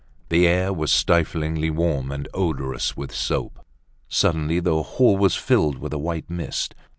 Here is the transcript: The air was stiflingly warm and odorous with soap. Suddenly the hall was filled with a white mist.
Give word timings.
The 0.29 0.47
air 0.47 0.73
was 0.73 0.91
stiflingly 0.91 1.69
warm 1.69 2.11
and 2.11 2.27
odorous 2.33 2.97
with 2.97 3.13
soap. 3.13 3.63
Suddenly 4.09 4.59
the 4.59 4.81
hall 4.81 5.15
was 5.15 5.35
filled 5.35 5.77
with 5.77 5.93
a 5.93 5.99
white 5.99 6.27
mist. 6.27 6.73